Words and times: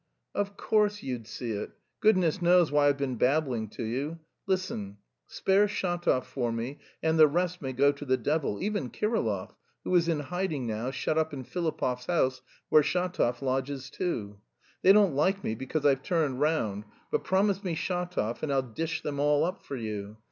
"Of 0.33 0.57
course 0.57 1.03
you'd 1.03 1.27
see 1.27 1.51
it. 1.51 1.73
Goodness 1.99 2.41
knows 2.41 2.71
why 2.71 2.87
I've 2.87 2.97
been 2.97 3.17
babbling 3.17 3.67
to 3.77 3.83
you. 3.83 4.17
Listen. 4.47 4.97
Spare 5.27 5.67
Shatov 5.67 6.23
for 6.23 6.51
me 6.51 6.79
and 7.03 7.19
the 7.19 7.27
rest 7.27 7.61
may 7.61 7.71
go 7.71 7.91
to 7.91 8.03
the 8.03 8.17
devil 8.17 8.59
even 8.63 8.89
Kirillov, 8.89 9.53
who 9.83 9.93
is 9.95 10.07
in 10.07 10.21
hiding 10.21 10.65
now, 10.65 10.89
shut 10.89 11.19
up 11.19 11.33
in 11.35 11.43
Filipov's 11.43 12.07
house, 12.07 12.41
where 12.69 12.81
Shatov 12.81 13.43
lodges 13.43 13.91
too. 13.91 14.39
They 14.81 14.91
don't 14.91 15.13
like 15.13 15.43
me 15.43 15.53
because 15.53 15.85
I've 15.85 16.01
turned 16.01 16.39
round... 16.39 16.85
but 17.11 17.23
promise 17.23 17.63
me 17.63 17.75
Shatov 17.75 18.41
and 18.41 18.51
I'll 18.51 18.63
dish 18.63 19.03
them 19.03 19.19
all 19.19 19.43
up 19.43 19.61
for 19.61 19.75
you. 19.75 20.17